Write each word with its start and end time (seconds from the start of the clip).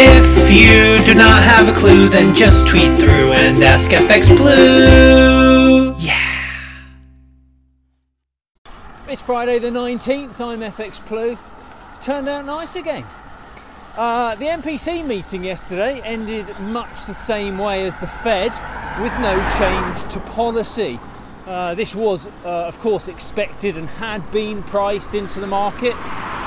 If 0.00 0.48
you 0.48 1.04
do 1.04 1.12
not 1.12 1.42
have 1.42 1.68
a 1.68 1.72
clue, 1.76 2.08
then 2.08 2.32
just 2.32 2.68
tweet 2.68 2.96
through 2.96 3.32
and 3.32 3.60
ask 3.64 3.90
FX 3.90 4.28
Blue. 4.36 5.92
Yeah. 5.98 6.70
It's 9.08 9.20
Friday 9.20 9.58
the 9.58 9.70
19th. 9.70 10.40
I'm 10.40 10.60
FX 10.60 11.04
Blue. 11.08 11.36
It's 11.90 12.06
turned 12.06 12.28
out 12.28 12.46
nice 12.46 12.76
again. 12.76 13.04
Uh, 13.96 14.36
the 14.36 14.44
MPC 14.44 15.04
meeting 15.04 15.42
yesterday 15.42 16.00
ended 16.02 16.46
much 16.60 17.06
the 17.06 17.14
same 17.14 17.58
way 17.58 17.84
as 17.84 17.98
the 17.98 18.06
Fed, 18.06 18.52
with 19.02 19.12
no 19.18 19.34
change 19.58 20.12
to 20.12 20.20
policy. 20.30 21.00
Uh, 21.44 21.74
this 21.74 21.96
was, 21.96 22.28
uh, 22.44 22.68
of 22.68 22.78
course, 22.78 23.08
expected 23.08 23.76
and 23.76 23.90
had 23.90 24.30
been 24.30 24.62
priced 24.62 25.16
into 25.16 25.40
the 25.40 25.48
market. 25.48 25.96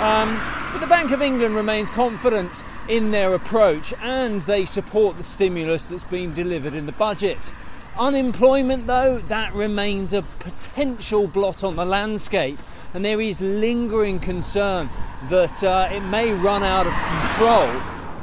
Um, 0.02 0.40
but 0.72 0.80
the 0.80 0.88
Bank 0.88 1.12
of 1.12 1.22
England 1.22 1.56
remains 1.56 1.90
confident 1.90 2.64
in 2.88 3.12
their 3.12 3.34
approach 3.34 3.94
and 4.02 4.42
they 4.44 4.64
support 4.64 5.18
the 5.18 5.24
stimulus 5.24 5.88
that's 5.88 6.04
been 6.06 6.34
delivered 6.34 6.74
in 6.74 6.86
the 6.86 6.92
budget. 6.94 7.54
Unemployment, 7.98 8.88
though, 8.88 9.18
that 9.28 9.54
remains 9.54 10.14
a 10.14 10.22
potential 10.40 11.28
blot 11.28 11.62
on 11.64 11.76
the 11.76 11.84
landscape, 11.84 12.58
and 12.94 13.04
there 13.04 13.20
is 13.20 13.42
lingering 13.42 14.18
concern 14.20 14.90
that 15.30 15.62
uh, 15.64 15.90
it 15.92 16.00
may 16.02 16.32
run 16.32 16.64
out 16.64 16.88
of 16.88 16.94
control 16.94 17.68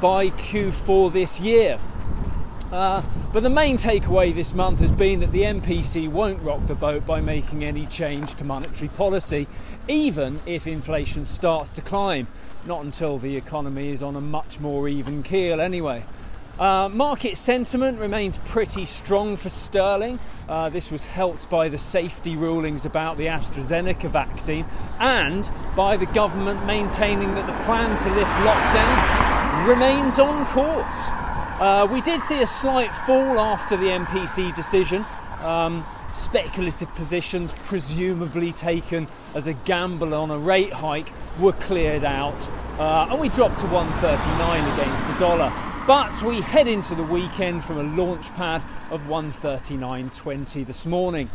by 0.01 0.31
Q4 0.31 1.13
this 1.13 1.39
year. 1.41 1.79
Uh, 2.73 3.03
but 3.33 3.43
the 3.43 3.51
main 3.51 3.79
takeaway 3.79 4.35
this 4.35 4.53
month 4.53 4.81
has 4.81 4.93
been 4.93 5.21
that 5.21 5.33
the 5.33 5.43
MPC 5.43 6.09
won't 6.09 6.43
rock 6.43 6.67
the 6.67 6.75
boat 6.75 7.07
by 7.07 7.21
making 7.21 7.65
any 7.65 7.87
change 7.87 8.35
to 8.35 8.45
monetary 8.45 8.89
policy, 8.89 9.47
even 9.89 10.41
if 10.45 10.67
inflation 10.67 11.25
starts 11.25 11.73
to 11.73 11.81
climb. 11.81 12.27
Not 12.67 12.85
until 12.85 13.17
the 13.17 13.37
economy 13.37 13.91
is 13.91 14.03
on 14.03 14.17
a 14.17 14.21
much 14.21 14.61
more 14.61 14.89
even 14.89 15.23
keel, 15.23 15.61
anyway. 15.61 16.05
Uh, 16.59 16.89
market 16.89 17.37
sentiment 17.37 18.01
remains 18.01 18.39
pretty 18.39 18.85
strong 18.85 19.37
for 19.37 19.49
sterling. 19.49 20.19
Uh, 20.49 20.69
this 20.69 20.91
was 20.91 21.05
helped 21.05 21.49
by 21.49 21.69
the 21.69 21.79
safety 21.79 22.35
rulings 22.35 22.85
about 22.85 23.17
the 23.17 23.27
AstraZeneca 23.27 24.11
vaccine 24.11 24.67
and 24.99 25.53
by 25.77 25.97
the 25.97 26.07
government 26.07 26.67
maintaining 26.67 27.33
that 27.37 27.47
the 27.47 27.65
plan 27.65 27.97
to 27.97 28.11
lift 28.11 28.31
lockdown 28.43 29.69
remains 29.69 30.19
on 30.19 30.45
course. 30.47 31.09
Uh, 31.59 31.89
we 31.91 32.01
did 32.01 32.21
see 32.21 32.41
a 32.41 32.47
slight 32.47 32.95
fall 32.95 33.41
after 33.41 33.77
the 33.77 33.87
MPC 33.87 34.55
decision. 34.55 35.05
Um, 35.43 35.85
speculative 36.13 36.89
positions, 36.95 37.53
presumably 37.65 38.53
taken 38.53 39.09
as 39.35 39.49
a 39.49 39.55
gamble 39.55 40.15
on 40.15 40.31
a 40.31 40.39
rate 40.39 40.73
hike, 40.73 41.13
were 41.41 41.53
cleared 41.55 42.05
out, 42.05 42.49
uh, 42.79 43.09
and 43.11 43.21
we 43.21 43.29
dropped 43.29 43.59
to 43.59 43.67
139 43.67 44.79
against 44.79 45.09
the 45.09 45.19
dollar. 45.19 45.53
But 45.85 46.23
we 46.23 46.43
head 46.43 46.69
into 46.69 46.95
the 46.95 47.03
weekend 47.03 47.65
from 47.65 47.79
a 47.79 47.83
launch 47.83 48.33
pad 48.35 48.63
of 48.93 49.03
139.20 49.07 50.65
this 50.65 50.87
morning. 50.87 51.29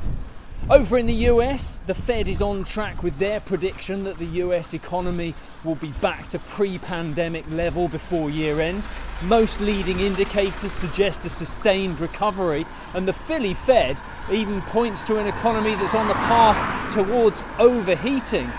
Over 0.69 0.97
in 0.97 1.07
the 1.07 1.27
US, 1.29 1.77
the 1.87 1.93
Fed 1.93 2.29
is 2.29 2.41
on 2.41 2.63
track 2.63 3.03
with 3.03 3.19
their 3.19 3.41
prediction 3.41 4.05
that 4.05 4.17
the 4.17 4.39
US 4.43 4.73
economy 4.73 5.35
will 5.65 5.75
be 5.75 5.91
back 5.99 6.29
to 6.29 6.39
pre 6.39 6.77
pandemic 6.77 7.43
level 7.51 7.89
before 7.89 8.29
year 8.29 8.61
end. 8.61 8.87
Most 9.23 9.59
leading 9.59 9.99
indicators 9.99 10.71
suggest 10.71 11.25
a 11.25 11.29
sustained 11.29 11.99
recovery, 11.99 12.65
and 12.93 13.05
the 13.05 13.11
Philly 13.11 13.53
Fed 13.53 13.97
even 14.31 14.61
points 14.61 15.03
to 15.03 15.17
an 15.17 15.27
economy 15.27 15.75
that's 15.75 15.95
on 15.95 16.07
the 16.07 16.13
path 16.13 16.93
towards 16.93 17.43
overheating. 17.59 18.49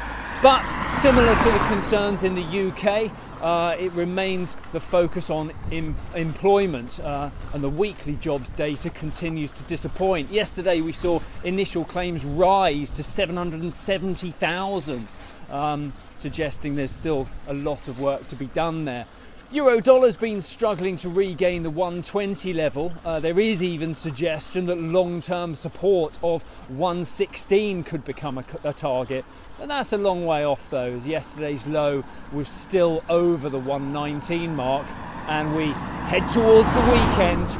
But 0.44 0.66
similar 0.90 1.34
to 1.34 1.50
the 1.50 1.58
concerns 1.68 2.22
in 2.22 2.34
the 2.34 2.42
UK, 2.42 3.10
uh, 3.40 3.76
it 3.80 3.90
remains 3.92 4.58
the 4.72 4.80
focus 4.80 5.30
on 5.30 5.54
em- 5.72 5.96
employment, 6.14 7.00
uh, 7.00 7.30
and 7.54 7.64
the 7.64 7.70
weekly 7.70 8.16
jobs 8.16 8.52
data 8.52 8.90
continues 8.90 9.50
to 9.52 9.62
disappoint. 9.62 10.30
Yesterday, 10.30 10.82
we 10.82 10.92
saw 10.92 11.20
initial 11.44 11.86
claims 11.86 12.26
rise 12.26 12.92
to 12.92 13.02
770,000, 13.02 15.08
um, 15.48 15.94
suggesting 16.14 16.76
there's 16.76 16.90
still 16.90 17.26
a 17.48 17.54
lot 17.54 17.88
of 17.88 17.98
work 17.98 18.28
to 18.28 18.36
be 18.36 18.48
done 18.48 18.84
there. 18.84 19.06
Euro 19.50 19.78
dollar's 19.78 20.16
been 20.16 20.40
struggling 20.40 20.96
to 20.96 21.08
regain 21.08 21.62
the 21.62 21.70
120 21.70 22.52
level. 22.54 22.92
Uh, 23.04 23.20
there 23.20 23.38
is 23.38 23.62
even 23.62 23.92
suggestion 23.94 24.66
that 24.66 24.80
long 24.80 25.20
term 25.20 25.54
support 25.54 26.18
of 26.22 26.42
116 26.70 27.84
could 27.84 28.04
become 28.04 28.38
a, 28.38 28.44
a, 28.64 28.72
target. 28.72 29.24
And 29.60 29.70
that's 29.70 29.92
a 29.92 29.98
long 29.98 30.24
way 30.24 30.44
off, 30.44 30.70
though, 30.70 30.86
as 30.86 31.06
yesterday's 31.06 31.66
low 31.66 32.02
was 32.32 32.48
still 32.48 33.04
over 33.08 33.48
the 33.48 33.58
119 33.58 34.56
mark. 34.56 34.86
And 35.28 35.54
we 35.54 35.66
head 36.08 36.26
towards 36.26 36.68
the 36.72 36.80
weekend, 36.90 37.56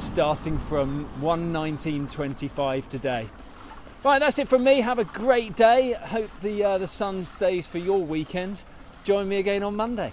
starting 0.00 0.58
from 0.58 1.08
119.25 1.20 2.88
today. 2.88 3.28
Right, 4.02 4.18
that's 4.18 4.38
it 4.38 4.48
from 4.48 4.64
me. 4.64 4.80
Have 4.80 4.98
a 4.98 5.04
great 5.04 5.54
day. 5.54 5.92
Hope 5.92 6.30
the, 6.40 6.64
uh, 6.64 6.78
the 6.78 6.86
sun 6.86 7.24
stays 7.24 7.66
for 7.66 7.78
your 7.78 8.00
weekend. 8.00 8.64
Join 9.04 9.28
me 9.28 9.36
again 9.36 9.62
on 9.62 9.76
Monday. 9.76 10.12